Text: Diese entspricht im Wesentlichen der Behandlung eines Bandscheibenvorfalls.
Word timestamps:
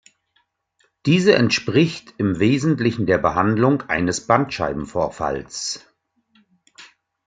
Diese 1.05 1.35
entspricht 1.35 2.15
im 2.17 2.39
Wesentlichen 2.39 3.05
der 3.05 3.19
Behandlung 3.19 3.83
eines 3.83 4.25
Bandscheibenvorfalls. 4.25 5.85